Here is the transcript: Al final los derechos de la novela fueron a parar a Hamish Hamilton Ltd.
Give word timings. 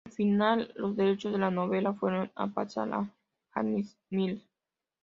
Al 0.07 0.11
final 0.13 0.73
los 0.77 0.95
derechos 0.97 1.31
de 1.31 1.37
la 1.37 1.51
novela 1.51 1.93
fueron 1.93 2.31
a 2.33 2.47
parar 2.47 2.91
a 2.95 3.11
Hamish 3.53 3.95
Hamilton 4.11 4.39
Ltd. 4.39 4.47